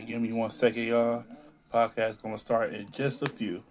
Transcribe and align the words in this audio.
right, 0.00 0.08
give 0.08 0.20
me 0.20 0.32
one 0.32 0.50
second, 0.50 0.84
y'all. 0.84 1.24
Podcast 1.72 2.22
gonna 2.22 2.38
start 2.38 2.72
in 2.72 2.90
just 2.90 3.22
a 3.22 3.26
few. 3.26 3.62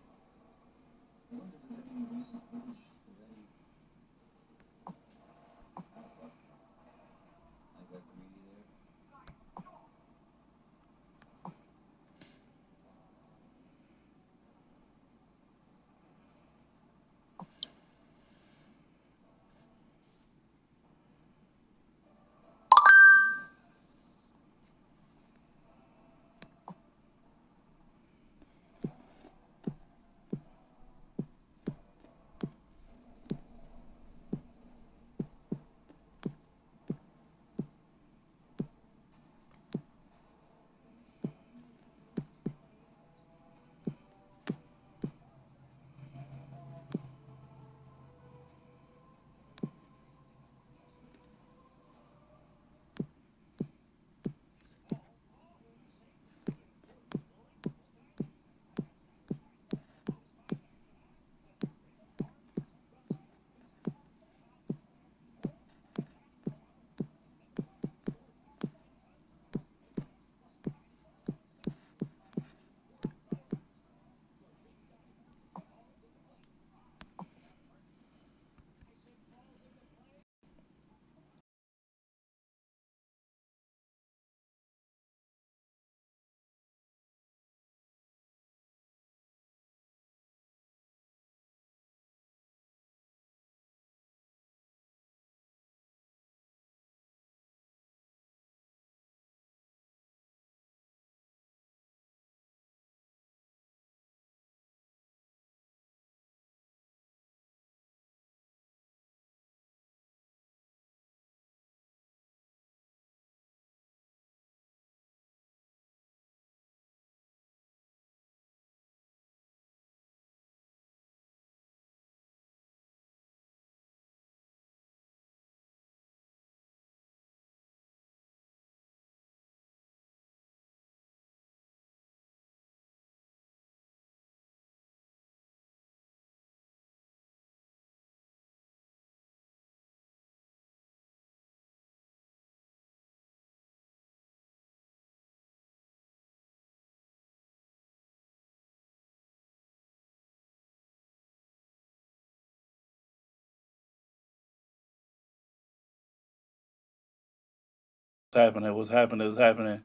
Happening? 158.35 158.75
What's 158.75 158.91
happening? 158.91 159.27
What's 159.27 159.39
happening? 159.39 159.81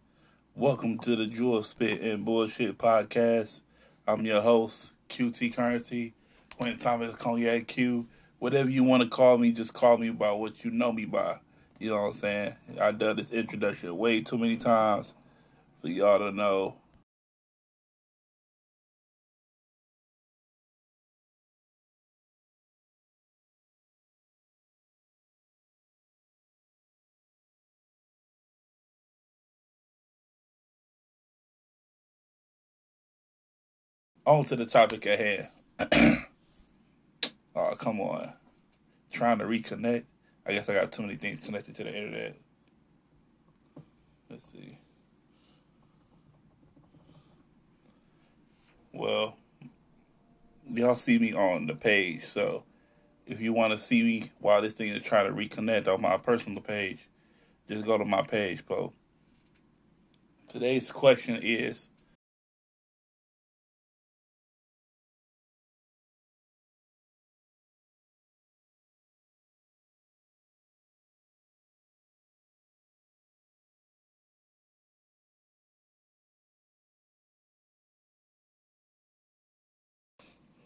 Welcome 0.55 0.99
to 0.99 1.17
the 1.17 1.25
Jewel 1.25 1.63
Spit 1.63 2.03
and 2.03 2.27
Bullshit 2.27 2.77
Podcast. 2.77 3.63
I'm 4.07 4.27
your 4.27 4.43
host, 4.43 4.93
QT 5.09 5.57
Currency, 5.57 6.13
Quentin 6.59 6.79
Thomas 6.79 7.15
Cognac 7.15 7.67
Q. 7.67 8.07
Whatever 8.41 8.69
you 8.69 8.85
want 8.85 9.03
to 9.03 9.09
call 9.09 9.39
me, 9.39 9.51
just 9.51 9.73
call 9.73 9.97
me 9.97 10.11
by 10.11 10.31
what 10.33 10.63
you 10.63 10.71
know 10.71 10.93
me 10.93 11.07
by. 11.07 11.39
You 11.79 11.89
know 11.89 12.03
what 12.03 12.09
I'm 12.09 12.13
saying? 12.13 12.55
I've 12.79 12.99
done 12.99 13.17
this 13.17 13.31
introduction 13.31 13.97
way 13.97 14.21
too 14.21 14.37
many 14.37 14.59
times 14.59 15.15
for 15.81 15.89
y'all 15.89 16.19
to 16.19 16.31
know. 16.31 16.77
On 34.27 34.45
to 34.47 34.57
the 34.57 34.65
topic 34.65 35.07
at 35.07 35.19
hand. 35.19 35.49
oh, 37.55 37.75
come 37.77 38.01
on. 38.01 38.33
Trying 39.11 39.39
to 39.39 39.45
reconnect. 39.45 40.05
I 40.47 40.53
guess 40.53 40.69
I 40.69 40.75
got 40.75 40.93
too 40.93 41.03
many 41.03 41.17
things 41.17 41.41
connected 41.41 41.75
to 41.77 41.85
the 41.85 41.95
internet. 41.95 42.37
Let's 44.31 44.51
see. 44.51 44.79
Well, 48.93 49.37
y'all 50.73 50.97
see 50.97 51.19
me 51.19 51.35
on 51.35 51.67
the 51.67 51.75
page, 51.75 52.25
so 52.25 52.65
if 53.27 53.41
you 53.41 53.53
want 53.53 53.73
to 53.73 53.79
see 53.79 54.03
me 54.03 54.33
while 54.39 54.63
this 54.63 54.75
thing 54.75 54.91
is 54.91 55.03
trying 55.03 55.27
to 55.27 55.33
reconnect 55.35 55.89
on 55.89 56.01
my 56.01 56.17
personal 56.17 56.63
page, 56.63 57.09
just 57.69 57.85
go 57.85 57.99
to 57.99 58.05
my 58.05 58.23
page, 58.23 58.65
bro. 58.67 58.93
Today's 60.49 60.93
question 60.93 61.41
is 61.43 61.89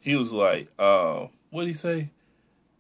he 0.09 0.17
was 0.17 0.33
like, 0.33 0.69
uh, 0.79 1.27
what 1.51 1.65
did 1.65 1.69
he 1.69 1.75
say? 1.75 2.11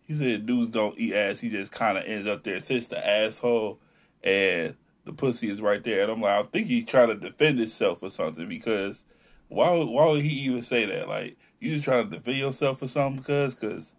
He 0.06 0.14
said 0.16 0.46
dudes 0.46 0.70
don't 0.70 0.98
eat 0.98 1.14
ass. 1.14 1.40
He 1.40 1.50
just 1.50 1.70
kind 1.70 1.98
of 1.98 2.04
ends 2.04 2.26
up 2.26 2.42
there, 2.42 2.60
sits 2.60 2.86
the 2.86 3.06
asshole, 3.06 3.78
and 4.22 4.74
the 5.04 5.12
pussy 5.12 5.50
is 5.50 5.60
right 5.60 5.84
there. 5.84 6.02
And 6.02 6.10
I'm 6.10 6.22
like, 6.22 6.46
I 6.46 6.48
think 6.48 6.68
he's 6.68 6.86
trying 6.86 7.08
to 7.08 7.14
defend 7.14 7.58
himself 7.58 8.02
or 8.02 8.08
something 8.08 8.48
because 8.48 9.04
why? 9.48 9.70
Would, 9.70 9.88
why 9.88 10.06
would 10.06 10.22
he 10.22 10.30
even 10.46 10.62
say 10.62 10.86
that? 10.86 11.08
Like, 11.08 11.36
you 11.60 11.74
just 11.74 11.84
trying 11.84 12.08
to 12.08 12.16
defend 12.16 12.38
yourself 12.38 12.80
or 12.80 12.88
something? 12.88 13.20
Because, 13.20 13.54
cause 13.54 13.92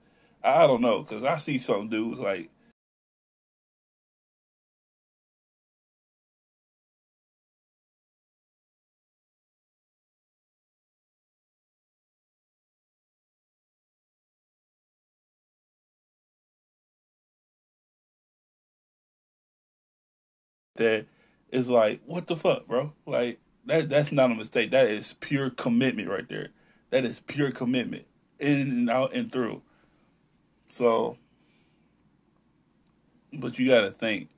I 0.43 0.65
don't 0.65 0.81
know. 0.81 1.03
Because 1.03 1.23
I 1.23 1.37
see 1.37 1.59
some 1.59 1.89
dudes 1.89 2.19
like 2.19 2.49
that 20.79 21.05
is 21.51 21.69
like, 21.69 22.01
what 22.05 22.27
the 22.27 22.35
fuck, 22.35 22.67
bro? 22.67 22.93
Like 23.05 23.39
that 23.65 23.89
that's 23.89 24.11
not 24.11 24.31
a 24.31 24.35
mistake. 24.35 24.71
That 24.71 24.87
is 24.87 25.13
pure 25.19 25.49
commitment 25.49 26.09
right 26.09 26.27
there. 26.27 26.49
That 26.89 27.05
is 27.05 27.19
pure 27.19 27.51
commitment. 27.51 28.05
In 28.39 28.61
and 28.61 28.89
out 28.89 29.13
and 29.13 29.31
through. 29.31 29.61
So 30.69 31.17
but 33.33 33.59
you 33.59 33.67
gotta 33.67 33.91
think 33.91 34.29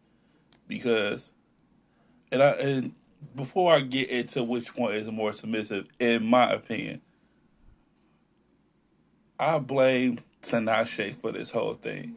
because 0.67 1.31
and 2.31 2.43
I 2.43 2.51
and 2.51 2.93
before 3.35 3.73
I 3.73 3.81
get 3.81 4.09
into 4.09 4.43
which 4.43 4.75
one 4.75 4.93
is 4.93 5.09
more 5.11 5.33
submissive, 5.33 5.87
in 5.99 6.25
my 6.25 6.51
opinion, 6.51 7.01
I 9.39 9.59
blame 9.59 10.19
Tinashe 10.41 11.15
for 11.15 11.31
this 11.31 11.51
whole 11.51 11.73
thing. 11.73 12.15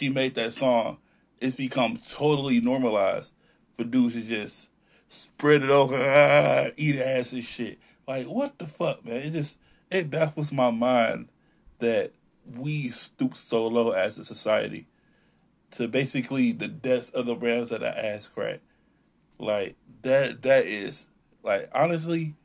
She 0.00 0.08
made 0.08 0.34
that 0.36 0.54
song. 0.54 0.96
It's 1.42 1.54
become 1.54 1.98
totally 2.08 2.58
normalized 2.58 3.34
for 3.74 3.84
dudes 3.84 4.14
to 4.14 4.22
just 4.22 4.70
spread 5.08 5.62
it 5.62 5.68
over, 5.68 5.94
ah, 5.94 6.70
eat 6.78 6.96
ass 6.96 7.34
and 7.34 7.44
shit. 7.44 7.78
Like, 8.08 8.26
what 8.26 8.58
the 8.58 8.66
fuck, 8.66 9.04
man? 9.04 9.16
It 9.16 9.34
just 9.34 9.58
it 9.90 10.08
baffles 10.08 10.52
my 10.52 10.70
mind 10.70 11.28
that 11.80 12.12
we 12.56 12.88
stoop 12.88 13.36
so 13.36 13.66
low 13.66 13.90
as 13.90 14.16
a 14.16 14.24
society 14.24 14.86
to 15.72 15.86
basically 15.86 16.52
the 16.52 16.68
depths 16.68 17.10
of 17.10 17.26
the 17.26 17.36
realms 17.36 17.70
of 17.70 17.80
the 17.80 18.06
ass 18.06 18.26
crack. 18.26 18.60
Like 19.38 19.76
that 20.00 20.40
that 20.44 20.64
is 20.64 21.08
like 21.42 21.68
honestly, 21.74 22.36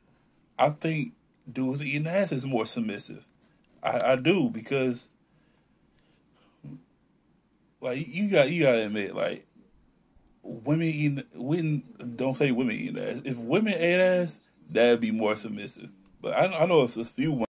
I 0.58 0.68
think 0.68 1.14
dudes 1.50 1.82
eating 1.82 2.06
ass 2.06 2.32
is 2.32 2.44
more 2.44 2.66
submissive. 2.66 3.26
I, 3.82 4.12
I 4.12 4.16
do 4.16 4.50
because 4.50 5.08
like 7.80 8.06
you 8.08 8.30
got 8.30 8.50
you 8.50 8.62
gotta 8.62 8.86
admit 8.86 9.14
like 9.14 9.46
women 10.42 10.86
eating 10.86 11.24
women 11.34 12.14
don't 12.16 12.36
say 12.36 12.50
women 12.52 12.76
eating 12.76 12.98
ass. 12.98 13.20
If 13.24 13.36
women 13.36 13.74
ate 13.74 14.00
ass, 14.00 14.40
that'd 14.70 15.00
be 15.00 15.10
more 15.10 15.36
submissive. 15.36 15.90
But 16.20 16.34
I 16.34 16.46
I 16.62 16.66
know 16.66 16.82
if 16.82 16.96
a 16.96 17.04
few 17.04 17.45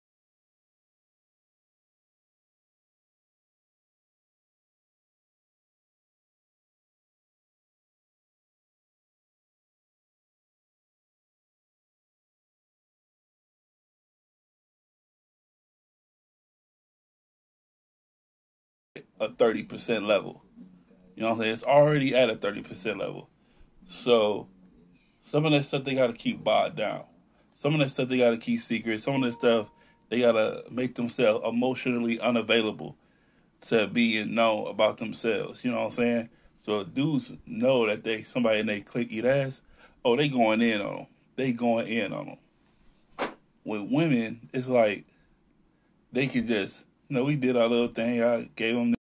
a 19.22 19.30
thirty 19.30 19.64
percent 19.64 20.06
level. 20.06 20.44
You 21.16 21.24
know 21.24 21.30
what 21.30 21.36
I'm 21.36 21.42
saying? 21.42 21.54
It's 21.54 21.64
already 21.64 22.16
at 22.16 22.30
a 22.30 22.36
thirty 22.36 22.62
percent 22.62 23.00
level. 23.00 23.30
So 23.86 24.48
some 25.22 25.46
of 25.46 25.52
that 25.52 25.66
stuff 25.66 25.84
they 25.84 25.96
gotta 25.96 26.14
keep 26.14 26.44
bought 26.44 26.76
down. 26.76 27.04
Some 27.54 27.74
of 27.74 27.80
that 27.80 27.90
stuff 27.90 28.10
they 28.10 28.18
gotta 28.18 28.38
keep 28.38 28.62
secret. 28.62 29.02
Some 29.02 29.16
of 29.16 29.22
that 29.22 29.34
stuff 29.38 29.70
they 30.10 30.20
gotta 30.20 30.64
make 30.70 30.96
themselves 30.96 31.48
emotionally 31.48 32.20
unavailable 32.20 32.98
to 33.62 33.88
being 33.88 34.34
known 34.34 34.68
about 34.68 34.98
themselves. 34.98 35.64
You 35.64 35.72
know 35.72 35.78
what 35.78 35.86
I'm 35.86 35.92
saying? 35.92 36.30
So 36.58 36.84
dudes 36.84 37.32
know 37.46 37.88
that 37.88 38.04
they 38.04 38.24
somebody 38.24 38.60
in 38.60 38.66
they 38.66 38.82
click 38.82 39.08
eat 39.12 39.26
ass. 39.26 39.62
Oh, 40.04 40.16
they 40.16 40.30
going 40.30 40.62
in 40.62 40.82
on 40.82 40.96
them. 40.96 41.08
They 41.36 41.54
going 41.54 41.88
in 41.88 42.12
on 42.14 42.26
them. 43.20 43.30
With 43.64 43.92
women, 43.92 44.50
it's 44.54 44.68
like 44.68 45.06
they 46.12 46.28
can 46.28 46.48
just 46.48 46.86
you 47.10 47.16
know 47.16 47.24
we 47.24 47.36
did 47.36 47.56
our 47.56 47.68
little 47.68 47.88
thing. 47.88 48.24
I 48.24 48.50
gave 48.56 48.76
them 48.76 48.96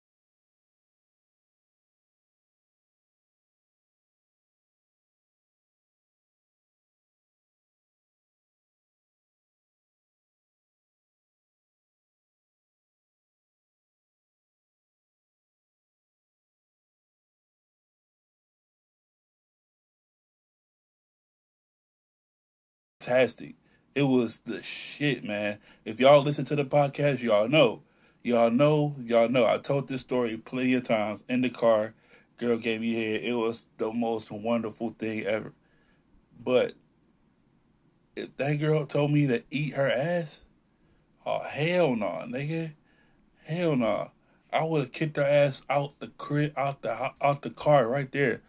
fantastic. 23.02 23.56
It 23.94 24.04
was 24.04 24.40
the 24.40 24.62
shit, 24.62 25.24
man. 25.24 25.58
If 25.86 26.00
y'all 26.00 26.22
listen 26.22 26.46
to 26.46 26.56
the 26.56 26.64
podcast, 26.64 27.20
y'all 27.20 27.50
know. 27.50 27.82
Y'all 28.24 28.52
know, 28.52 28.96
y'all 29.04 29.28
know. 29.28 29.48
I 29.48 29.58
told 29.58 29.88
this 29.88 30.02
story 30.02 30.38
plenty 30.38 30.76
of 30.76 30.84
times 30.84 31.24
in 31.28 31.42
the 31.42 31.50
car. 31.50 31.94
Girl 32.38 32.58
gave 32.58 32.82
me 32.82 32.94
head. 32.94 33.22
It 33.24 33.34
was 33.34 33.66
the 33.78 33.92
most 33.92 34.32
wonderful 34.32 34.92
thing 34.92 35.26
ever. 35.26 35.54
But 36.44 36.74
if 38.16 38.36
that 38.38 38.60
girl 38.60 38.86
told 38.86 39.12
me 39.12 39.28
to 39.28 39.44
eat 39.50 39.74
her 39.74 39.90
ass, 39.90 40.44
oh 41.26 41.42
hell 41.44 41.96
no, 41.96 42.20
nah, 42.20 42.26
nigga. 42.26 42.74
Hell 43.44 43.76
no. 43.76 43.86
Nah. 43.86 44.08
I 44.54 44.66
would 44.66 44.82
have 44.82 44.92
kicked 44.92 45.18
her 45.18 45.24
ass 45.24 45.62
out 45.70 46.00
the 46.00 46.08
crib, 46.08 46.54
out 46.58 46.82
the 46.82 47.12
out 47.22 47.42
the 47.42 47.50
car 47.50 47.88
right 47.88 48.12
there. 48.12 48.42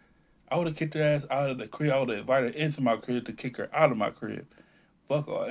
I 0.53 0.57
would 0.59 0.67
have 0.67 0.77
kicked 0.77 0.93
her 0.93 1.03
ass 1.03 1.25
out 1.31 1.49
of 1.49 1.57
the 1.57 1.67
crib. 1.67 1.93
I 1.93 1.99
would 2.01 2.11
have 2.11 2.19
invited 2.19 2.55
her 2.55 2.61
into 2.61 2.83
my 2.83 2.97
crib 2.99 3.25
to 3.25 3.33
kick 3.33 3.57
her 3.57 3.71
out 3.75 3.91
of 3.91 3.97
my 3.97 4.11
crib. 4.11 4.47
Fuck 5.09 5.27
all. 5.29 5.49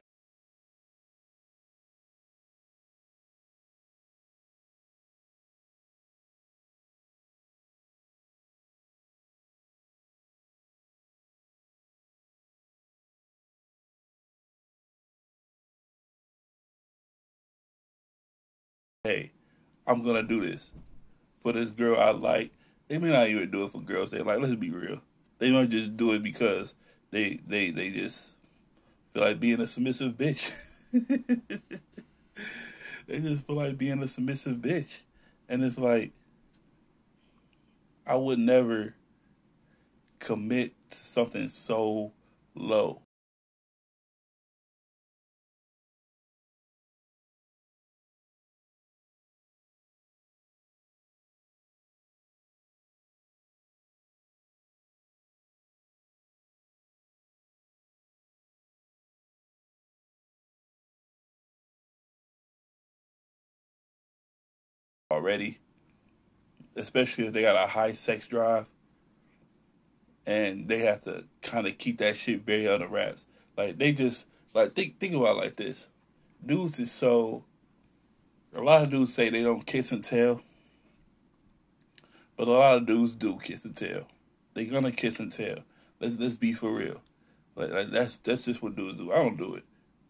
Hey, 19.03 19.31
I'm 19.87 20.03
gonna 20.05 20.21
do 20.21 20.41
this 20.41 20.71
for 21.41 21.53
this 21.53 21.71
girl 21.71 21.99
I 21.99 22.11
like. 22.11 22.51
They 22.91 22.97
may 22.97 23.09
not 23.09 23.29
even 23.29 23.49
do 23.49 23.63
it 23.63 23.71
for 23.71 23.79
girls 23.79 24.11
they 24.11 24.21
like. 24.21 24.41
Let's 24.41 24.53
be 24.55 24.69
real. 24.69 25.01
They 25.37 25.49
might 25.49 25.69
just 25.69 25.95
do 25.95 26.11
it 26.11 26.21
because 26.21 26.75
they 27.09 27.39
they 27.47 27.71
they 27.71 27.89
just 27.89 28.35
feel 29.13 29.23
like 29.23 29.39
being 29.39 29.61
a 29.61 29.67
submissive 29.67 30.17
bitch. 30.17 30.51
they 33.07 33.21
just 33.21 33.47
feel 33.47 33.55
like 33.55 33.77
being 33.77 34.03
a 34.03 34.09
submissive 34.09 34.57
bitch, 34.57 34.99
and 35.47 35.63
it's 35.63 35.77
like 35.77 36.11
I 38.05 38.17
would 38.17 38.39
never 38.39 38.93
commit 40.19 40.73
to 40.89 40.97
something 40.97 41.47
so 41.47 42.11
low. 42.55 43.03
Already, 65.21 65.59
especially 66.75 67.27
if 67.27 67.33
they 67.33 67.43
got 67.43 67.55
a 67.55 67.67
high 67.67 67.93
sex 67.93 68.27
drive 68.27 68.65
and 70.25 70.67
they 70.67 70.79
have 70.79 71.01
to 71.01 71.25
kind 71.41 71.67
of 71.67 71.77
keep 71.77 71.99
that 71.99 72.17
shit 72.17 72.45
very 72.45 72.67
under 72.67 72.87
wraps. 72.87 73.25
Like 73.55 73.77
they 73.77 73.91
just 73.91 74.25
like 74.53 74.73
think 74.73 74.99
think 74.99 75.13
about 75.13 75.37
it 75.37 75.39
like 75.39 75.55
this. 75.55 75.87
Dudes 76.43 76.79
is 76.79 76.91
so 76.91 77.43
a 78.55 78.61
lot 78.61 78.81
of 78.81 78.89
dudes 78.89 79.13
say 79.13 79.29
they 79.29 79.43
don't 79.43 79.65
kiss 79.65 79.91
and 79.91 80.03
tell. 80.03 80.41
But 82.35 82.47
a 82.47 82.51
lot 82.51 82.77
of 82.77 82.85
dudes 82.87 83.13
do 83.13 83.37
kiss 83.37 83.65
and 83.65 83.75
tell. 83.75 84.07
They 84.53 84.65
gonna 84.65 84.91
kiss 84.91 85.19
and 85.19 85.31
tell. 85.31 85.59
Let's 85.99 86.17
let's 86.17 86.37
be 86.37 86.53
for 86.53 86.73
real. 86.73 87.01
Like, 87.55 87.71
like 87.71 87.91
that's 87.91 88.17
that's 88.17 88.45
just 88.45 88.61
what 88.61 88.75
dudes 88.75 88.95
do. 88.95 89.11
I 89.11 89.15
don't 89.15 89.37
do 89.37 89.55
it. 89.55 89.63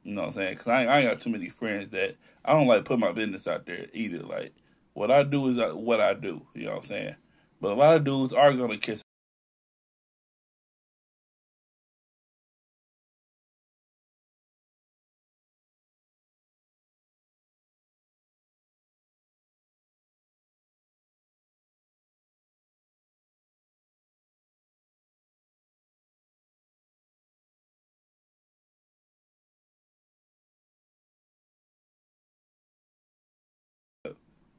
You 0.04 0.16
know 0.16 0.22
what 0.22 0.28
I'm 0.28 0.34
saying? 0.34 0.58
Cause 0.58 0.68
I, 0.68 0.86
I 0.86 1.00
ain't 1.00 1.10
got 1.10 1.22
too 1.22 1.30
many 1.30 1.50
friends 1.50 1.90
that 1.90 2.16
I 2.44 2.54
don't 2.54 2.68
like 2.68 2.86
put 2.86 2.98
my 2.98 3.12
business 3.12 3.48
out 3.48 3.66
there 3.66 3.88
either. 3.94 4.20
Like 4.20 4.54
what 4.94 5.12
I 5.12 5.24
do 5.24 5.50
is 5.50 5.58
uh, 5.58 5.72
what 5.72 6.02
I 6.02 6.14
do. 6.14 6.42
You 6.54 6.66
know 6.66 6.72
what 6.72 6.78
I'm 6.78 6.84
saying? 6.84 7.16
But 7.62 7.72
a 7.72 7.76
lot 7.76 7.98
of 7.98 8.04
dudes 8.04 8.34
are 8.34 8.54
gonna 8.54 8.78
kiss. 8.78 9.02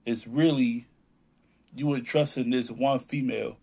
It's 0.04 0.26
really 0.26 0.86
you 1.74 2.00
trust 2.02 2.36
this 2.36 2.70
one 2.70 3.00
female 3.00 3.56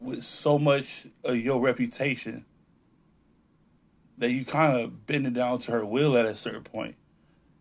with 0.00 0.24
so 0.24 0.58
much 0.58 1.06
of 1.22 1.36
your 1.36 1.60
reputation 1.60 2.44
that 4.18 4.30
you 4.30 4.44
kind 4.44 4.78
of 4.78 5.06
bend 5.06 5.26
it 5.26 5.34
down 5.34 5.58
to 5.58 5.72
her 5.72 5.84
will 5.84 6.16
at 6.16 6.26
a 6.26 6.36
certain 6.36 6.62
point. 6.62 6.96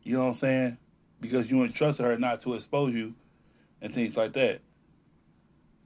You 0.04 0.16
know 0.16 0.22
what 0.22 0.28
I'm 0.28 0.34
saying? 0.34 0.78
Because 1.20 1.50
you 1.50 1.64
entrusted 1.64 2.06
her 2.06 2.18
not 2.18 2.42
to 2.42 2.54
expose 2.54 2.94
you 2.94 3.16
and 3.82 3.94
things 3.94 4.18
like 4.18 4.34
that. 4.34 4.62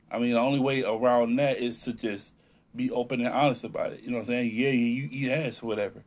I 0.09 0.19
mean, 0.19 0.31
the 0.31 0.39
only 0.39 0.59
way 0.59 0.83
around 0.83 1.35
that 1.37 1.57
is 1.57 1.81
to 1.81 1.93
just 1.93 2.33
be 2.75 2.89
open 2.91 3.21
and 3.21 3.33
honest 3.33 3.63
about 3.63 3.93
it. 3.93 4.01
You 4.01 4.11
know 4.11 4.17
what 4.17 4.21
I'm 4.21 4.27
saying? 4.27 4.51
Yeah, 4.53 4.69
yeah, 4.69 4.71
you 4.71 5.09
eat 5.11 5.31
ass 5.31 5.61
whatever. 5.61 5.99
You 5.99 6.03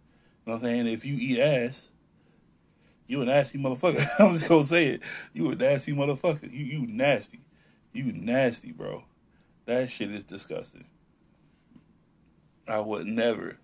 know 0.47 0.54
what 0.54 0.54
I'm 0.54 0.61
saying? 0.62 0.87
If 0.87 1.04
you 1.04 1.16
eat 1.16 1.38
ass, 1.38 1.90
you 3.11 3.23
a 3.23 3.25
nasty 3.25 3.59
motherfucker. 3.59 4.07
I'm 4.21 4.35
just 4.35 4.49
gonna 4.49 4.62
say 4.62 4.87
it. 4.87 5.02
You 5.33 5.50
a 5.50 5.57
nasty 5.57 5.93
motherfucker. 5.93 6.50
You 6.50 6.64
you 6.64 6.87
nasty. 6.87 7.40
You 7.93 8.05
nasty, 8.12 8.71
bro. 8.71 9.05
That 9.67 9.90
shit 9.90 10.12
is 10.12 10.23
disgusting. 10.23 10.85
I 12.69 12.79
would 12.79 13.07
never. 13.07 13.59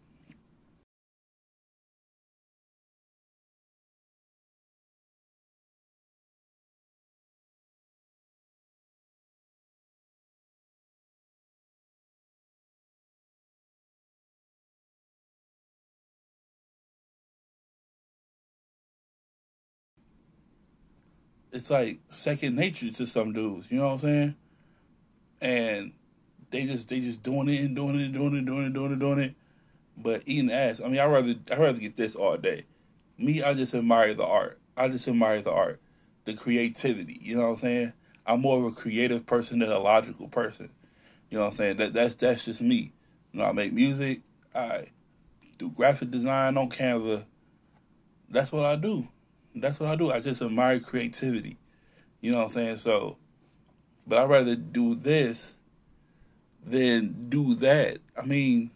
It's 21.57 21.71
like 21.71 22.01
second 22.11 22.55
nature 22.55 22.91
to 22.91 23.07
some 23.07 23.33
dudes. 23.33 23.69
You 23.71 23.79
know 23.79 23.87
what 23.87 23.93
I'm 23.95 23.99
saying? 24.01 24.35
And 25.41 25.93
they 26.51 26.67
just 26.67 26.91
they 26.91 27.01
just 27.01 27.23
doing 27.23 27.49
it 27.49 27.63
and 27.63 27.75
doing 27.75 27.99
it 27.99 28.05
and 28.05 28.15
doing 28.15 28.35
it 28.35 28.39
and 28.39 28.47
doing 28.47 28.63
it 28.63 28.67
and 28.67 28.75
doing 28.75 28.93
it, 28.93 28.99
doing 28.99 29.19
it. 29.21 29.35
But 29.97 30.23
eating 30.27 30.51
ass. 30.51 30.83
I 30.85 30.89
mean, 30.89 31.01
I 31.01 31.07
rather 31.07 31.35
I 31.51 31.57
rather 31.57 31.79
get 31.79 31.97
this 31.97 32.15
all 32.15 32.37
day. 32.37 32.67
Me, 33.17 33.43
I 33.43 33.55
just 33.55 33.75
admire 33.75 34.13
the 34.13 34.27
art. 34.27 34.59
I 34.77 34.89
just 34.89 35.09
admire 35.09 35.41
the 35.41 35.51
art, 35.51 35.81
the 36.27 36.35
creativity. 36.35 37.19
You 37.23 37.37
know 37.37 37.45
what 37.45 37.53
I'm 37.53 37.59
saying? 37.59 37.93
I'm 38.27 38.43
more 38.43 38.59
of 38.59 38.65
a 38.65 38.73
creative 38.73 39.25
person 39.25 39.61
than 39.61 39.73
a 39.73 39.79
logical 39.79 40.29
person. 40.29 40.69
You 41.31 41.39
know 41.39 41.45
what 41.45 41.53
I'm 41.53 41.57
saying? 41.57 41.77
That 41.79 41.95
that's 41.95 42.17
that's 42.17 42.45
just 42.45 42.61
me. 42.61 42.93
You 43.33 43.41
know, 43.41 43.47
I 43.47 43.53
make 43.53 43.73
music. 43.73 44.21
I 44.55 44.89
do 45.57 45.71
graphic 45.71 46.11
design 46.11 46.59
on 46.59 46.69
Canva. 46.69 47.25
That's 48.29 48.53
what 48.53 48.67
I 48.67 48.77
do. 48.77 49.09
That's 49.57 49.81
what 49.81 49.89
I 49.89 49.97
do. 49.97 50.11
I 50.11 50.21
just 50.21 50.43
admire 50.43 50.81
creativity. 50.81 51.59
You 52.21 52.33
know 52.33 52.39
what 52.39 52.45
I'm 52.45 52.51
saying? 52.51 52.77
So, 52.77 53.17
but 54.07 54.19
I'd 54.19 54.29
rather 54.29 54.55
do 54.55 54.95
this 54.95 55.55
than 56.65 57.29
do 57.31 57.55
that. 57.57 57.99
I 58.21 58.27
mean, 58.27 58.71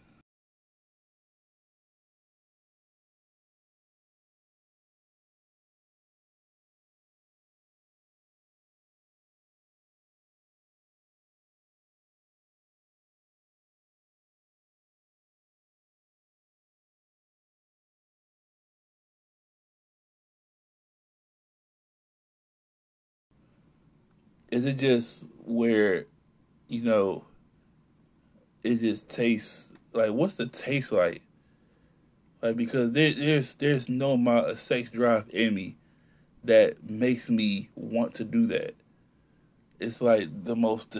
is 24.51 24.65
it 24.65 24.77
just 24.77 25.25
where, 25.45 26.05
you 26.67 26.83
know, 26.83 27.25
it 28.63 28.79
just 28.79 29.09
tastes 29.09 29.71
like 29.93 30.11
what's 30.11 30.35
the 30.35 30.47
taste 30.47 30.91
like? 30.91 31.21
Like 32.41 32.57
because 32.57 32.91
there, 32.91 33.13
there's 33.13 33.55
there's 33.55 33.89
no 33.89 34.11
amount 34.11 34.49
of 34.49 34.59
sex 34.59 34.89
drive 34.89 35.25
in 35.29 35.55
me 35.55 35.77
that 36.43 36.83
makes 36.83 37.29
me 37.29 37.69
want 37.75 38.15
to 38.15 38.23
do 38.23 38.47
that. 38.47 38.75
It's 39.79 40.01
like 40.01 40.27
the 40.43 40.55
most 40.55 40.91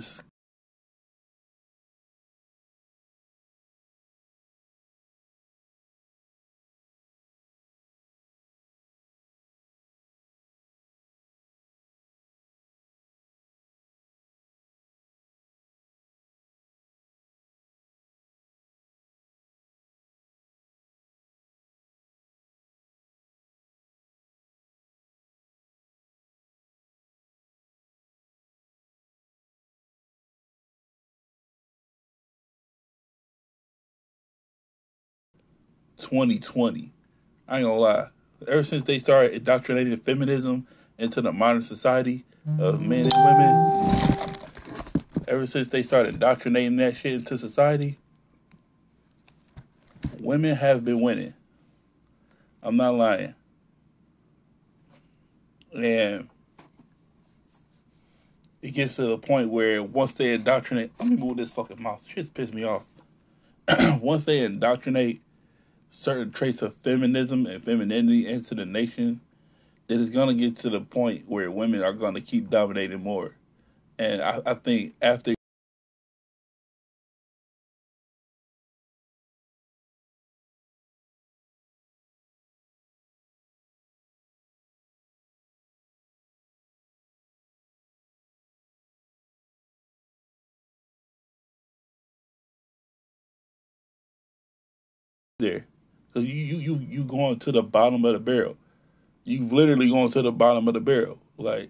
twenty 36.02 36.40
twenty. 36.40 36.92
I 37.48 37.58
ain't 37.60 37.66
gonna 37.66 37.80
lie. 37.80 38.08
Ever 38.48 38.64
since 38.64 38.84
they 38.84 39.00
started 39.00 39.34
indoctrinating 39.34 39.96
feminism 39.98 40.68
into 40.98 41.22
the 41.22 41.32
modern 41.32 41.64
society 41.64 42.26
of 42.60 42.82
men 42.82 43.08
and 43.12 43.14
women, 43.14 44.26
ever 45.28 45.46
since 45.46 45.68
they 45.68 45.84
started 45.84 46.16
indoctrinating 46.16 46.78
that 46.78 46.96
shit 46.96 47.14
into 47.14 47.38
society, 47.38 47.98
women 50.20 50.56
have 50.56 50.84
been 50.84 51.02
winning. 51.02 51.34
I'm 52.64 52.78
not 52.78 52.96
lying. 52.96 53.36
And 55.74 56.30
it 58.62 58.72
gets 58.72 58.96
to 58.96 59.04
the 59.04 59.18
point 59.18 59.50
where 59.50 59.82
once 59.82 60.14
they 60.14 60.34
indoctrinate, 60.34 60.92
let 61.00 61.08
me 61.08 61.16
move 61.16 61.38
this 61.38 61.54
fucking 61.54 61.82
mouse. 61.82 62.06
Shit's 62.08 62.30
pissed 62.30 62.54
me 62.54 62.64
off. 62.64 62.84
once 64.02 64.26
they 64.26 64.40
indoctrinate 64.40 65.22
certain 65.92 66.32
traits 66.32 66.64
of 66.64 66.76
feminism 66.78 67.48
and 67.48 67.64
femininity 67.64 68.28
into 68.28 68.56
the 68.56 68.66
nation, 68.66 69.22
then 69.88 70.02
it's 70.02 70.12
gonna 70.12 70.34
get 70.36 70.58
to 70.58 70.70
the 70.70 70.82
point 70.82 71.26
where 71.28 71.52
women 71.52 71.84
are 71.84 71.94
gonna 71.94 72.22
keep 72.22 72.50
dominating 72.50 73.02
more. 73.04 73.36
And 74.00 74.22
I, 74.22 74.42
I 74.46 74.54
think 74.56 74.96
after 75.02 75.34
there, 95.40 95.66
because 96.12 96.28
you 96.28 96.36
you 96.36 96.58
you 96.58 96.86
you 96.90 97.04
going 97.04 97.40
to 97.40 97.52
the 97.52 97.64
bottom 97.64 98.04
of 98.06 98.14
the 98.14 98.20
barrel. 98.20 98.58
You've 99.24 99.54
literally 99.54 99.90
going 99.90 100.12
to 100.12 100.22
the 100.22 100.32
bottom 100.32 100.68
of 100.68 100.74
the 100.74 100.82
barrel. 100.82 101.20
Like 101.38 101.70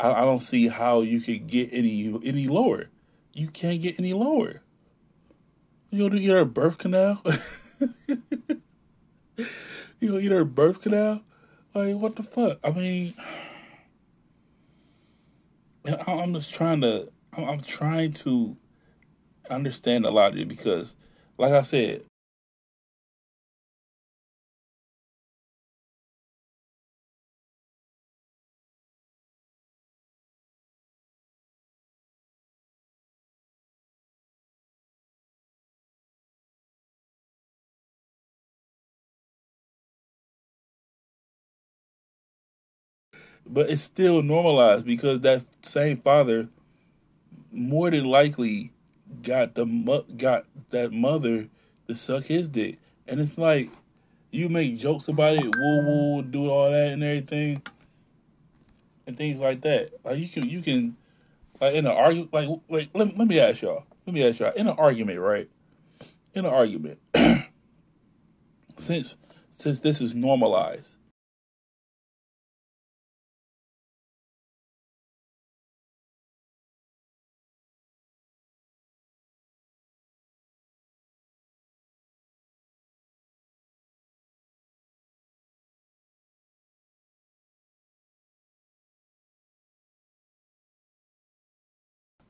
I, 0.00 0.12
I 0.12 0.24
don't 0.24 0.40
see 0.40 0.68
how 0.68 1.00
you 1.00 1.20
could 1.20 1.46
get 1.46 1.70
any 1.72 2.18
any 2.24 2.48
lower. 2.48 2.86
You 3.32 3.48
can't 3.48 3.80
get 3.80 3.98
any 3.98 4.12
lower. 4.12 4.62
You 5.90 6.08
gonna 6.08 6.20
eat 6.20 6.28
her 6.28 6.44
birth 6.44 6.78
canal? 6.78 7.22
you 7.76 7.94
gonna 10.02 10.18
eat 10.18 10.32
her 10.32 10.44
birth 10.44 10.82
canal? 10.82 11.22
Like 11.74 11.96
what 11.96 12.16
the 12.16 12.22
fuck? 12.22 12.58
I 12.64 12.70
mean, 12.70 13.14
I'm 16.06 16.34
just 16.34 16.52
trying 16.52 16.80
to. 16.82 17.10
I'm 17.36 17.60
trying 17.60 18.14
to 18.14 18.56
understand 19.48 20.04
a 20.04 20.10
lot 20.10 20.32
of 20.32 20.38
it 20.38 20.48
because, 20.48 20.96
like 21.36 21.52
I 21.52 21.62
said, 21.62 22.04
but 43.48 43.70
it's 43.70 43.82
still 43.82 44.22
normalized 44.22 44.86
because 44.86 45.20
that 45.20 45.42
same 45.62 45.98
father 45.98 46.48
more 47.52 47.90
than 47.90 48.04
likely 48.04 48.72
got 49.22 49.54
the 49.54 50.04
got 50.16 50.44
that 50.70 50.92
mother 50.92 51.48
to 51.88 51.96
suck 51.96 52.24
his 52.24 52.48
dick, 52.48 52.78
and 53.06 53.20
it's 53.20 53.38
like 53.38 53.70
you 54.30 54.48
make 54.48 54.78
jokes 54.78 55.08
about 55.08 55.34
it, 55.34 55.56
woo 55.56 55.82
woo, 55.84 56.22
do 56.22 56.50
all 56.50 56.70
that 56.70 56.92
and 56.92 57.02
everything, 57.02 57.62
and 59.06 59.16
things 59.16 59.40
like 59.40 59.62
that. 59.62 59.90
Like 60.04 60.18
you 60.18 60.28
can 60.28 60.48
you 60.48 60.62
can 60.62 60.96
Like 61.60 61.74
in 61.74 61.86
an 61.86 61.92
argument, 61.92 62.32
like 62.32 62.48
like 62.68 62.90
let, 62.94 63.16
let 63.18 63.28
me 63.28 63.40
ask 63.40 63.62
y'all. 63.62 63.84
Let 64.06 64.14
me 64.14 64.26
ask 64.28 64.38
y'all. 64.38 64.52
In 64.52 64.68
an 64.68 64.76
argument, 64.78 65.20
right? 65.20 65.48
In 66.34 66.44
an 66.44 66.52
argument, 66.52 67.00
since 68.78 69.16
since 69.50 69.80
this 69.80 70.00
is 70.00 70.14
normalized, 70.14 70.96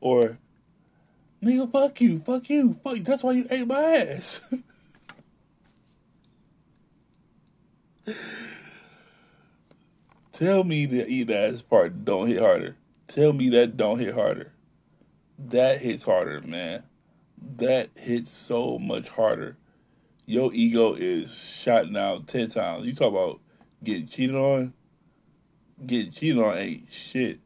or 0.00 0.38
nigga, 1.42 1.70
fuck 1.70 2.00
you, 2.00 2.20
fuck 2.20 2.48
you, 2.48 2.74
fuck. 2.82 2.98
That's 2.98 3.22
why 3.22 3.32
you 3.32 3.46
ate 3.50 3.66
my 3.66 3.80
ass. 3.80 4.40
Tell 10.32 10.62
me 10.64 10.86
the 10.86 11.06
eat 11.06 11.30
ass 11.30 11.62
part 11.62 12.04
don't 12.04 12.28
hit 12.28 12.38
harder. 12.38 12.76
Tell 13.08 13.32
me 13.32 13.48
that 13.50 13.76
don't 13.76 13.98
hit 13.98 14.14
harder. 14.14 14.52
That 15.38 15.80
hits 15.80 16.04
harder, 16.04 16.40
man. 16.42 16.84
That 17.56 17.90
hits 17.96 18.30
so 18.30 18.78
much 18.78 19.08
harder. 19.08 19.56
Your 20.26 20.52
ego 20.52 20.94
is 20.94 21.34
shot 21.34 21.90
now 21.90 22.22
ten 22.26 22.48
times. 22.48 22.86
You 22.86 22.94
talk 22.94 23.12
about 23.12 23.40
getting 23.82 24.06
cheated 24.06 24.36
on. 24.36 24.74
Getting 25.84 26.12
cheated 26.12 26.38
on 26.38 26.56
ain't 26.56 26.92
shit. 26.92 27.40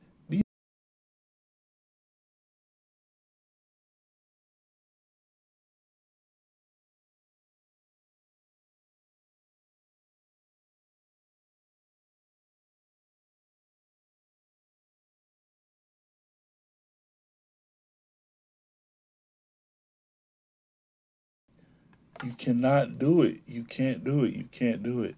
You 22.23 22.33
cannot 22.39 22.99
do 22.99 23.23
it. 23.23 23.41
You 23.47 23.65
can't 23.65 24.05
do 24.05 24.25
it. 24.25 24.35
You 24.35 24.45
can't 24.53 24.83
do 24.83 25.03
it. 25.03 25.17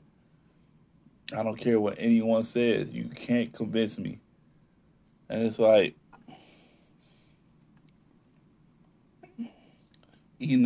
I 1.36 1.42
don't 1.42 1.56
care 1.56 1.80
what 1.80 1.96
anyone 1.98 2.44
says. 2.44 2.90
You 2.90 3.04
can't 3.04 3.52
convince 3.52 3.98
me. 3.98 4.20
And 5.28 5.42
it's 5.42 5.58
like 5.58 5.96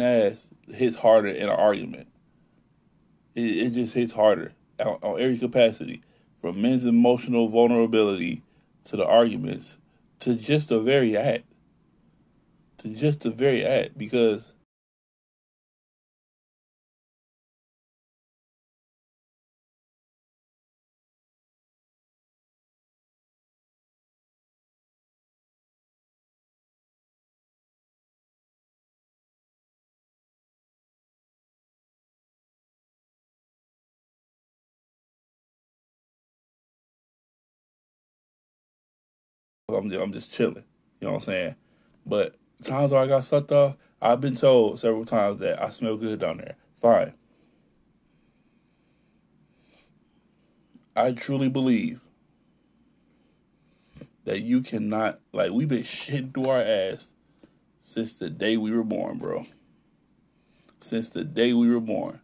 ass 0.00 0.48
hits 0.68 0.96
harder 0.96 1.28
in 1.28 1.44
an 1.44 1.48
argument. 1.48 2.08
It, 3.34 3.40
it 3.40 3.70
just 3.70 3.94
hits 3.94 4.12
harder 4.12 4.52
on, 4.80 4.98
on 5.02 5.20
every 5.20 5.38
capacity, 5.38 6.02
from 6.40 6.60
men's 6.60 6.86
emotional 6.86 7.48
vulnerability 7.48 8.42
to 8.84 8.96
the 8.96 9.06
arguments 9.06 9.78
to 10.20 10.34
just 10.34 10.68
the 10.68 10.80
very 10.80 11.16
act, 11.16 11.44
to 12.78 12.88
just 12.88 13.20
the 13.20 13.30
very 13.30 13.64
act, 13.64 13.96
because 13.96 14.54
I'm 39.78 39.90
just, 39.90 40.02
I'm 40.02 40.12
just 40.12 40.32
chilling. 40.32 40.64
You 41.00 41.06
know 41.06 41.12
what 41.12 41.18
I'm 41.18 41.24
saying? 41.24 41.54
But 42.04 42.36
times 42.62 42.92
where 42.92 43.02
I 43.02 43.06
got 43.06 43.24
sucked 43.24 43.52
off, 43.52 43.76
I've 44.00 44.20
been 44.20 44.36
told 44.36 44.78
several 44.80 45.04
times 45.04 45.38
that 45.38 45.62
I 45.62 45.70
smell 45.70 45.96
good 45.96 46.20
down 46.20 46.38
there. 46.38 46.56
Fine. 46.80 47.14
I 50.94 51.12
truly 51.12 51.48
believe 51.48 52.00
that 54.24 54.42
you 54.42 54.62
cannot 54.62 55.20
like 55.32 55.52
we've 55.52 55.68
been 55.68 55.84
shitting 55.84 56.34
through 56.34 56.50
our 56.50 56.60
ass 56.60 57.12
since 57.82 58.18
the 58.18 58.28
day 58.28 58.56
we 58.56 58.70
were 58.70 58.84
born, 58.84 59.18
bro. 59.18 59.46
Since 60.80 61.10
the 61.10 61.24
day 61.24 61.52
we 61.52 61.68
were 61.68 61.80
born. 61.80 62.20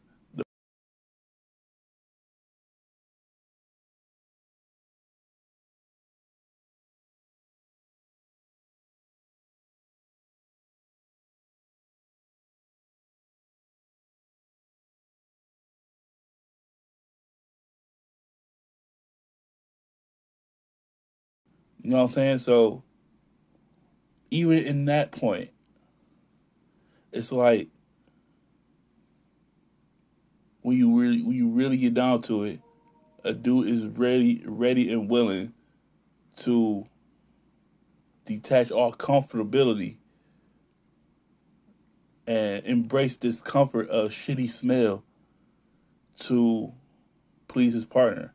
You 21.84 21.90
know 21.90 21.98
what 21.98 22.02
I'm 22.04 22.08
saying? 22.08 22.38
So 22.38 22.82
even 24.30 24.64
in 24.64 24.86
that 24.86 25.12
point, 25.12 25.50
it's 27.12 27.30
like 27.30 27.68
when 30.62 30.78
you 30.78 30.98
really 30.98 31.22
when 31.22 31.36
you 31.36 31.48
really 31.50 31.76
get 31.76 31.92
down 31.92 32.22
to 32.22 32.44
it, 32.44 32.60
a 33.22 33.34
dude 33.34 33.68
is 33.68 33.84
ready 33.84 34.42
ready 34.46 34.90
and 34.90 35.10
willing 35.10 35.52
to 36.38 36.86
detach 38.24 38.70
all 38.70 38.94
comfortability 38.94 39.98
and 42.26 42.64
embrace 42.64 43.16
discomfort 43.16 43.90
of 43.90 44.10
shitty 44.10 44.50
smell 44.50 45.04
to 46.20 46.72
please 47.46 47.74
his 47.74 47.84
partner. 47.84 48.32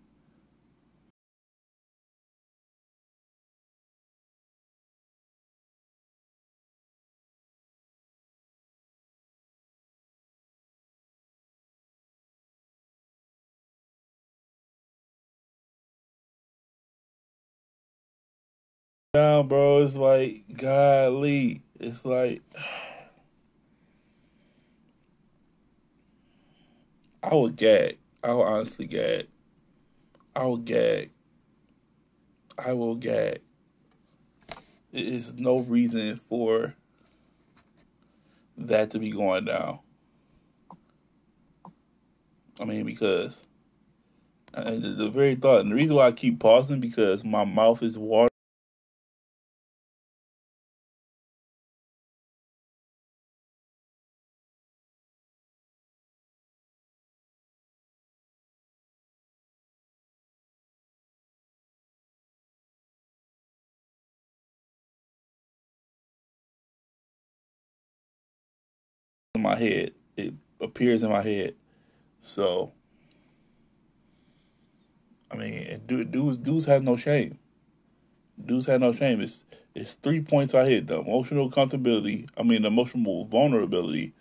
Down, 19.11 19.47
bro. 19.47 19.81
It's 19.81 19.95
like, 19.95 20.43
golly. 20.55 21.63
It's 21.79 22.05
like, 22.05 22.43
I 27.23 27.33
would 27.33 27.55
gag. 27.55 27.97
I 28.23 28.33
would 28.33 28.43
honestly 28.43 28.85
gag. 28.85 29.25
I 30.35 30.43
will 30.43 30.57
gag. 30.57 31.09
I 32.63 32.73
will 32.73 32.93
gag. 32.93 33.39
There 34.91 35.03
is 35.03 35.33
no 35.33 35.61
reason 35.61 36.17
for 36.17 36.75
that 38.59 38.91
to 38.91 38.99
be 38.99 39.09
going 39.09 39.45
down. 39.45 39.79
I 42.59 42.65
mean, 42.65 42.85
because 42.85 43.47
uh, 44.53 44.69
the, 44.69 44.93
the 44.97 45.09
very 45.09 45.33
thought, 45.33 45.61
and 45.61 45.71
the 45.71 45.75
reason 45.75 45.95
why 45.95 46.07
I 46.07 46.11
keep 46.11 46.39
pausing 46.39 46.79
because 46.79 47.23
my 47.23 47.43
mouth 47.43 47.81
is 47.81 47.97
watering. 47.97 48.28
In 69.35 69.41
my 69.43 69.55
head. 69.55 69.91
It 70.17 70.33
appears 70.59 71.03
in 71.03 71.09
my 71.09 71.21
head. 71.21 71.55
So, 72.19 72.73
I 75.31 75.35
mean, 75.35 75.81
dudes, 75.85 76.37
dudes 76.37 76.65
have 76.65 76.83
no 76.83 76.97
shame. 76.97 77.37
Dudes 78.43 78.65
have 78.65 78.81
no 78.81 78.91
shame. 78.91 79.21
It's 79.21 79.45
it's 79.75 79.93
three 79.95 80.21
points 80.21 80.55
I 80.55 80.65
hit: 80.65 80.87
the 80.87 80.99
emotional 80.99 81.51
comfortability. 81.51 82.27
I 82.37 82.43
mean, 82.43 82.65
emotional 82.65 83.25
vulnerability, 83.25 84.13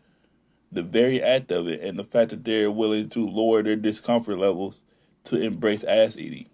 the 0.70 0.82
very 0.82 1.22
act 1.22 1.50
of 1.52 1.68
it, 1.68 1.80
and 1.80 1.98
the 1.98 2.04
fact 2.04 2.30
that 2.30 2.44
they're 2.44 2.70
willing 2.70 3.08
to 3.10 3.26
lower 3.26 3.62
their 3.62 3.76
discomfort 3.76 4.38
levels 4.38 4.84
to 5.24 5.40
embrace 5.40 5.84
ass 5.84 6.16
eating. 6.18 6.50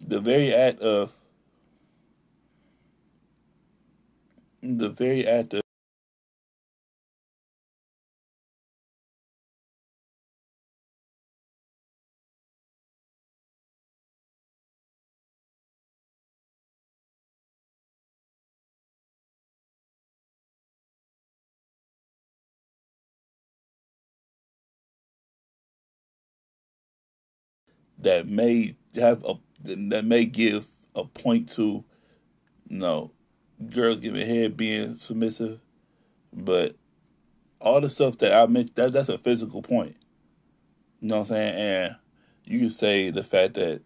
The 0.00 0.20
very 0.20 0.52
act 0.54 0.80
of 0.80 1.15
the 4.66 4.90
very 4.90 5.26
act 5.26 5.54
of 5.54 5.62
that 27.98 28.28
may 28.28 28.76
have 28.96 29.24
a 29.24 29.34
that 29.64 30.04
may 30.04 30.26
give 30.26 30.68
a 30.96 31.04
point 31.04 31.50
to 31.52 31.84
know 32.68 33.12
girls 33.70 34.00
giving 34.00 34.26
head 34.26 34.56
being 34.56 34.96
submissive, 34.96 35.60
but 36.32 36.76
all 37.60 37.80
the 37.80 37.90
stuff 37.90 38.18
that 38.18 38.32
I 38.32 38.46
mentioned 38.46 38.76
that 38.76 38.92
that's 38.92 39.08
a 39.08 39.18
physical 39.18 39.62
point. 39.62 39.96
You 41.00 41.08
know 41.08 41.16
what 41.20 41.30
I'm 41.30 41.36
saying? 41.36 41.54
And 41.54 41.96
you 42.44 42.58
can 42.58 42.70
say 42.70 43.10
the 43.10 43.24
fact 43.24 43.54
that 43.54 43.82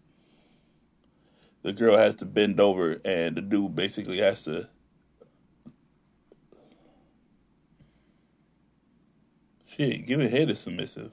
the 1.63 1.73
girl 1.73 1.97
has 1.97 2.15
to 2.15 2.25
bend 2.25 2.59
over 2.59 2.99
and 3.05 3.35
the 3.35 3.41
dude 3.41 3.75
basically 3.75 4.19
has 4.19 4.43
to 4.43 4.67
shit, 9.67 10.05
give 10.05 10.19
head 10.19 10.49
is 10.49 10.59
submissive. 10.59 11.11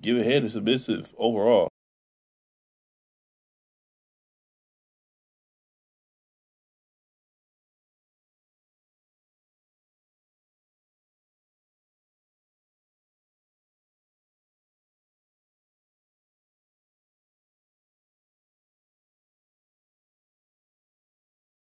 Give 0.00 0.24
head 0.24 0.44
is 0.44 0.52
submissive 0.52 1.14
overall. 1.18 1.67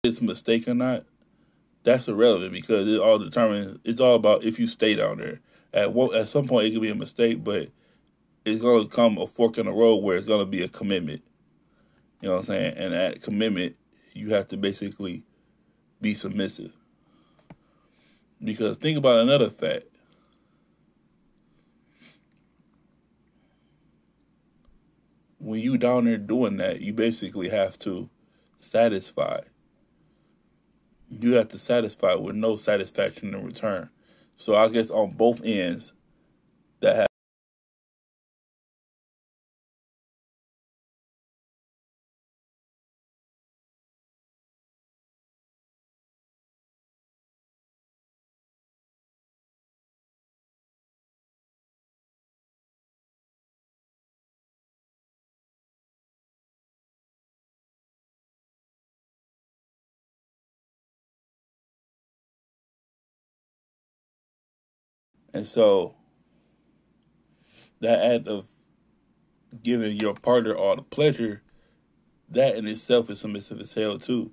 It's 0.03 0.19
a 0.19 0.23
mistake 0.23 0.67
or 0.67 0.73
not, 0.73 1.05
that's 1.83 2.07
irrelevant 2.07 2.53
because 2.53 2.87
it 2.87 2.99
all 2.99 3.19
determines. 3.19 3.77
It's 3.83 4.01
all 4.01 4.15
about 4.15 4.43
if 4.43 4.57
you 4.57 4.65
stay 4.65 4.95
down 4.95 5.19
there. 5.19 5.41
At 5.75 5.93
one, 5.93 6.15
at 6.15 6.27
some 6.27 6.47
point, 6.47 6.65
it 6.65 6.71
could 6.71 6.81
be 6.81 6.89
a 6.89 6.95
mistake, 6.95 7.43
but 7.43 7.69
it's 8.43 8.59
gonna 8.59 8.87
come 8.87 9.19
a 9.19 9.27
fork 9.27 9.59
in 9.59 9.67
the 9.67 9.71
road 9.71 9.97
where 9.97 10.17
it's 10.17 10.25
gonna 10.25 10.47
be 10.47 10.63
a 10.63 10.67
commitment. 10.67 11.21
You 12.19 12.29
know 12.29 12.37
what 12.37 12.39
I'm 12.39 12.45
saying? 12.45 12.77
And 12.77 12.95
at 12.95 13.21
commitment, 13.21 13.75
you 14.13 14.33
have 14.33 14.47
to 14.47 14.57
basically 14.57 15.21
be 16.01 16.15
submissive. 16.15 16.75
Because 18.43 18.79
think 18.79 18.97
about 18.97 19.19
another 19.19 19.51
fact. 19.51 20.01
When 25.37 25.59
you 25.59 25.77
down 25.77 26.05
there 26.05 26.17
doing 26.17 26.57
that, 26.57 26.81
you 26.81 26.91
basically 26.91 27.49
have 27.49 27.77
to 27.79 28.09
satisfy. 28.57 29.41
You 31.19 31.33
have 31.33 31.49
to 31.49 31.59
satisfy 31.59 32.13
with 32.13 32.35
no 32.35 32.55
satisfaction 32.55 33.33
in 33.33 33.43
return. 33.43 33.89
So 34.37 34.55
I 34.55 34.69
guess 34.69 34.89
on 34.89 35.11
both 35.11 35.41
ends, 35.43 35.93
that 36.79 37.10
and 65.33 65.47
so 65.47 65.95
that 67.79 68.15
act 68.15 68.27
of 68.27 68.47
giving 69.63 69.97
your 69.97 70.13
partner 70.13 70.55
all 70.55 70.75
the 70.75 70.81
pleasure, 70.81 71.41
that 72.29 72.55
in 72.55 72.67
itself 72.67 73.09
is 73.09 73.19
submissive 73.19 73.59
as 73.59 73.73
hell 73.73 73.97
too. 73.97 74.31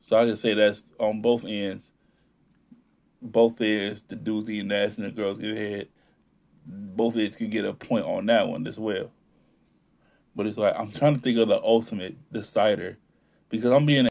So 0.00 0.16
I 0.16 0.26
can 0.26 0.36
say 0.36 0.54
that's 0.54 0.84
on 0.98 1.20
both 1.20 1.44
ends. 1.44 1.90
Both 3.20 3.60
ends, 3.60 4.04
the 4.06 4.14
dudes 4.14 4.48
eating 4.48 4.70
ass 4.70 4.98
and 4.98 5.06
the 5.06 5.10
girls 5.10 5.38
get 5.38 5.56
head. 5.56 5.88
Both 6.64 7.16
ends 7.16 7.36
can 7.36 7.50
get 7.50 7.64
a 7.64 7.72
point 7.72 8.04
on 8.04 8.26
that 8.26 8.46
one 8.46 8.66
as 8.66 8.78
well. 8.78 9.10
But 10.34 10.46
it's 10.46 10.58
like 10.58 10.74
I'm 10.76 10.92
trying 10.92 11.16
to 11.16 11.20
think 11.20 11.38
of 11.38 11.48
the 11.48 11.60
ultimate 11.62 12.16
decider 12.30 12.98
because 13.48 13.72
I'm 13.72 13.86
being 13.86 14.06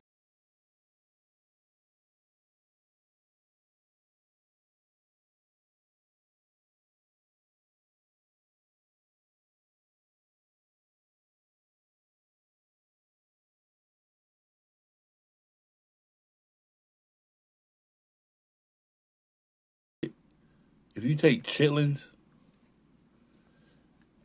if 20.95 21.03
you 21.03 21.15
take 21.15 21.43
chitlins 21.43 22.08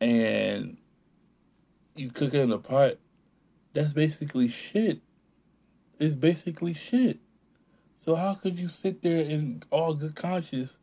and 0.01 0.77
you 1.97 2.11
cook 2.11 2.33
it 2.33 2.41
in 2.41 2.53
a 2.53 2.59
pot, 2.59 2.95
that's 3.73 3.93
basically 3.93 4.49
shit. 4.49 5.01
It's 5.99 6.17
basically 6.17 6.75
shit. 6.75 7.19
So 7.97 8.15
how 8.15 8.35
could 8.35 8.59
you 8.59 8.69
sit 8.69 9.03
there 9.03 9.23
in 9.23 9.63
all 9.71 9.95
good 9.95 10.17
conscience 10.17 10.77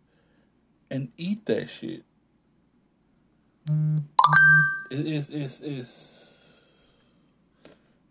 and 0.92 1.10
eat 1.18 1.46
that 1.48 1.70
shit? 1.70 2.04
It, 4.92 5.08
it's 5.08 5.30
it's 5.30 5.60
it's, 5.62 6.94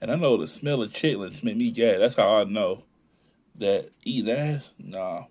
and 0.01 0.11
I 0.11 0.17
know 0.17 0.37
the 0.37 0.49
smell 0.49 0.83
of 0.83 0.93
chitlins 0.93 1.45
made 1.45 1.57
me 1.57 1.71
gag. 1.71 2.01
That's 2.01 2.17
how 2.17 2.41
I 2.41 2.45
know 2.45 2.85
that 3.55 3.91
eating 4.05 4.31
ass, 4.31 4.73
nah. 4.79 5.27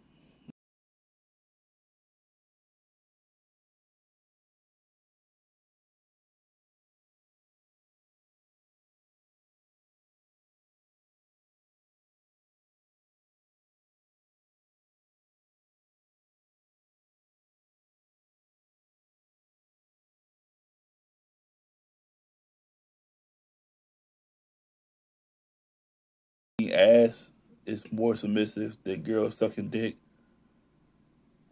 Ass 26.75 27.31
is 27.65 27.91
more 27.91 28.15
submissive 28.15 28.77
than 28.83 29.01
girls 29.01 29.37
sucking 29.37 29.69
dick. 29.69 29.95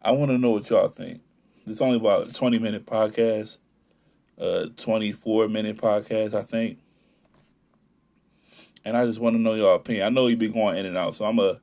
I 0.02 0.12
want 0.12 0.32
to 0.32 0.38
know 0.38 0.52
what 0.52 0.70
y'all 0.70 0.90
think. 0.90 1.22
It's 1.66 1.82
only 1.82 1.98
about 1.98 2.30
a 2.30 2.34
20 2.34 2.60
minute 2.60 2.86
podcast, 2.86 3.58
uh, 4.38 4.68
24 4.78 5.48
minute 5.48 5.78
podcast, 5.78 6.34
I 6.34 6.44
think. 6.44 6.80
And 8.86 8.98
I 8.98 9.06
just 9.06 9.20
want 9.20 9.36
to 9.36 9.42
know 9.42 9.54
your 9.54 9.76
opinion. 9.76 10.06
I 10.06 10.10
know 10.10 10.28
you've 10.28 10.40
been 10.40 10.52
going 10.52 10.78
in 10.78 10.86
and 10.86 10.98
out, 10.98 11.16
so 11.16 11.26
I'm 11.26 11.40
a, 11.40 11.62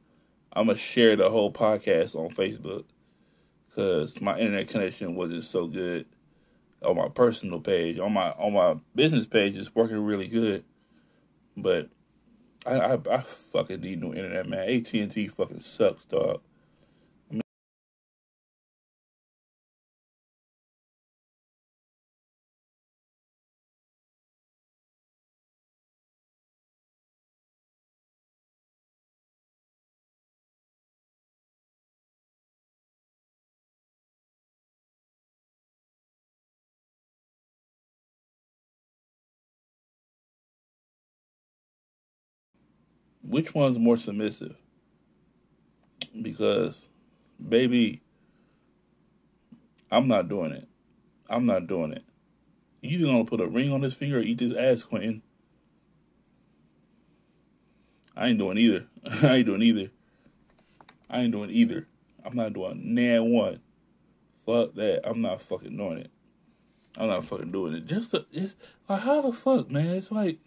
I'm 0.52 0.66
gonna 0.66 0.78
share 0.78 1.16
the 1.16 1.28
whole 1.28 1.52
podcast 1.52 2.16
on 2.16 2.30
Facebook 2.30 2.84
because 3.68 4.20
my 4.20 4.38
internet 4.38 4.68
connection 4.68 5.14
wasn't 5.14 5.44
so 5.44 5.66
good 5.66 6.06
on 6.82 6.96
my 6.96 7.08
personal 7.08 7.60
page. 7.60 7.98
On 7.98 8.12
my 8.12 8.30
on 8.30 8.54
my 8.54 8.80
business 8.94 9.26
page, 9.26 9.54
it's 9.56 9.74
working 9.74 10.02
really 10.02 10.28
good, 10.28 10.64
but 11.58 11.90
I 12.66 12.72
I, 12.94 12.98
I 13.10 13.20
fucking 13.22 13.80
need 13.80 14.00
new 14.00 14.14
internet, 14.14 14.48
man. 14.48 14.68
AT 14.68 14.92
and 14.94 15.10
T 15.10 15.28
fucking 15.28 15.60
sucks, 15.60 16.06
dog. 16.06 16.40
Which 43.30 43.54
one's 43.54 43.78
more 43.78 43.96
submissive? 43.96 44.56
because, 46.20 46.88
baby, 47.46 48.02
I'm 49.90 50.08
not 50.08 50.28
doing 50.28 50.52
it. 50.52 50.68
I'm 51.28 51.46
not 51.46 51.66
doing 51.66 51.92
it. 51.92 52.04
You 52.80 52.98
either 52.98 53.06
gonna 53.06 53.24
put 53.24 53.40
a 53.40 53.46
ring 53.46 53.72
on 53.72 53.82
this 53.82 53.94
finger 53.94 54.18
or 54.18 54.22
eat 54.22 54.38
this 54.38 54.56
ass, 54.56 54.82
Quentin. 54.82 55.22
I 58.16 58.28
ain't 58.28 58.38
doing 58.38 58.58
either. 58.58 58.86
I 59.22 59.36
ain't 59.36 59.46
doing 59.46 59.62
either. 59.62 59.90
I 61.08 61.20
ain't 61.20 61.32
doing 61.32 61.50
either. 61.50 61.86
I'm 62.24 62.36
not 62.36 62.52
doing 62.52 62.94
nan 62.94 63.30
one. 63.30 63.60
Fuck 64.44 64.74
that. 64.74 65.02
I'm 65.04 65.20
not 65.20 65.42
fucking 65.42 65.76
doing 65.76 65.98
it. 65.98 66.10
I'm 66.96 67.08
not 67.08 67.24
fucking 67.24 67.52
doing 67.52 67.74
it. 67.74 67.86
Just, 67.86 68.14
just 68.32 68.56
like 68.88 69.00
how 69.02 69.22
the 69.22 69.32
fuck, 69.32 69.70
man? 69.70 69.96
It's 69.96 70.10
like 70.10 70.38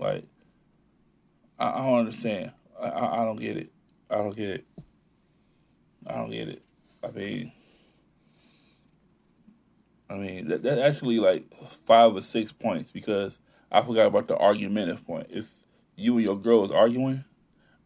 Like, 0.00 0.24
I, 1.58 1.68
I 1.70 1.86
don't 1.86 1.98
understand. 2.00 2.52
I, 2.80 2.88
I, 2.88 3.22
I 3.22 3.24
don't 3.24 3.38
get 3.38 3.58
it. 3.58 3.70
I 4.08 4.16
don't 4.16 4.34
get 4.34 4.48
it. 4.48 4.64
I 6.06 6.14
don't 6.14 6.30
get 6.30 6.48
it. 6.48 6.62
I 7.04 7.10
mean, 7.10 7.52
I 10.08 10.14
mean 10.14 10.48
that 10.48 10.62
that 10.62 10.78
actually 10.78 11.18
like 11.18 11.52
five 11.86 12.14
or 12.14 12.22
six 12.22 12.50
points 12.50 12.90
because 12.90 13.38
I 13.70 13.82
forgot 13.82 14.06
about 14.06 14.26
the 14.26 14.36
argumentative 14.36 15.06
point. 15.06 15.28
If 15.30 15.50
you 15.96 16.16
and 16.16 16.24
your 16.24 16.38
girl 16.38 16.64
is 16.64 16.70
arguing, 16.70 17.24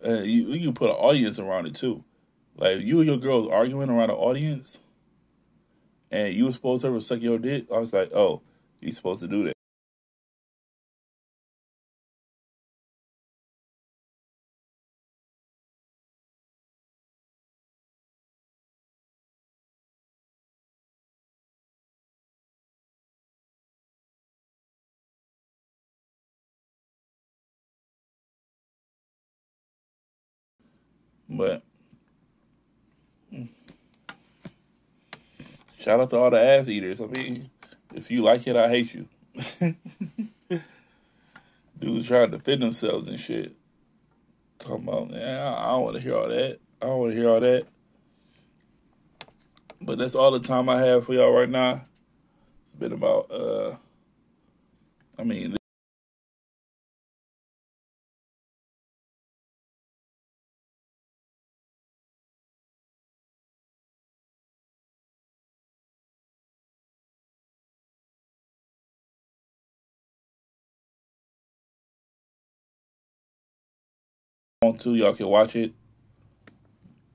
uh, 0.04 0.22
you 0.22 0.48
you 0.52 0.66
can 0.66 0.74
put 0.74 0.90
an 0.90 0.96
audience 0.96 1.38
around 1.38 1.66
it 1.66 1.74
too. 1.74 2.04
Like 2.56 2.80
you 2.80 3.00
and 3.00 3.08
your 3.08 3.18
girl 3.18 3.44
is 3.44 3.50
arguing 3.50 3.90
around 3.90 4.10
an 4.10 4.16
audience, 4.16 4.78
and 6.10 6.32
you 6.32 6.46
were 6.46 6.52
supposed 6.52 6.82
to 6.82 7.00
suck 7.00 7.20
your 7.20 7.38
dick. 7.38 7.66
I 7.72 7.78
was 7.78 7.92
like, 7.92 8.12
oh, 8.14 8.42
you 8.80 8.92
supposed 8.92 9.20
to 9.20 9.28
do 9.28 9.44
that. 9.44 9.53
But 31.36 31.62
shout 35.78 36.00
out 36.00 36.10
to 36.10 36.18
all 36.18 36.30
the 36.30 36.40
ass 36.40 36.68
eaters. 36.68 37.00
I 37.00 37.06
mean, 37.06 37.50
if 37.94 38.10
you 38.10 38.22
like 38.22 38.46
it, 38.46 38.56
I 38.56 38.68
hate 38.68 38.94
you. 38.94 39.08
Dudes 41.78 42.06
trying 42.06 42.30
to 42.30 42.38
defend 42.38 42.62
themselves 42.62 43.08
and 43.08 43.18
shit. 43.18 43.56
Talking 44.58 44.88
about, 44.88 45.10
man, 45.10 45.40
I 45.40 45.72
don't 45.72 45.82
want 45.82 45.96
to 45.96 46.02
hear 46.02 46.14
all 46.14 46.28
that. 46.28 46.58
I 46.80 46.86
don't 46.86 47.00
want 47.00 47.12
to 47.12 47.18
hear 47.18 47.28
all 47.28 47.40
that. 47.40 47.66
But 49.80 49.98
that's 49.98 50.14
all 50.14 50.30
the 50.30 50.40
time 50.40 50.68
I 50.68 50.80
have 50.80 51.04
for 51.04 51.14
y'all 51.14 51.32
right 51.32 51.48
now. 51.48 51.84
It's 52.64 52.74
been 52.74 52.92
about, 52.92 53.30
uh, 53.30 53.76
I 55.18 55.24
mean, 55.24 55.56
to 74.72 74.94
y'all 74.94 75.14
can 75.14 75.28
watch 75.28 75.54
it. 75.54 75.72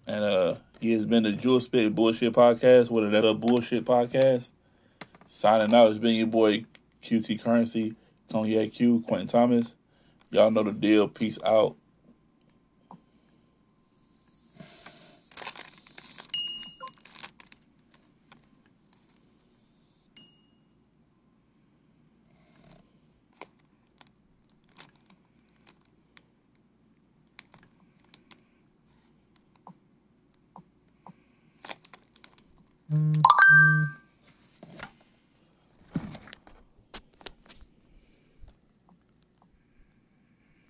And 0.05 0.23
uh, 0.23 0.55
he 0.79 0.93
has 0.93 1.05
been 1.05 1.23
the 1.23 1.31
Jewel 1.31 1.59
Spit 1.59 1.93
Bullshit 1.93 2.33
Podcast 2.33 2.89
with 2.89 3.05
another 3.05 3.33
bullshit 3.33 3.85
podcast. 3.85 4.51
Signing 5.27 5.73
out, 5.73 5.91
it's 5.91 5.99
been 5.99 6.15
your 6.15 6.27
boy 6.27 6.65
QT 7.03 7.41
Currency, 7.41 7.95
Tony 8.29 8.53
AQ, 8.55 9.05
Quentin 9.05 9.27
Thomas. 9.27 9.75
Y'all 10.31 10.51
know 10.51 10.63
the 10.63 10.71
deal. 10.71 11.07
Peace 11.07 11.39
out. 11.45 11.75